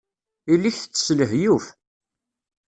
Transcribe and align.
Yelli-k 0.49 0.77
tettess 0.77 1.07
lehyuf. 1.17 1.65